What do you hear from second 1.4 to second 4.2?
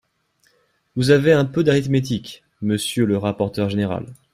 peu d’arithmétique, monsieur le rapporteur général.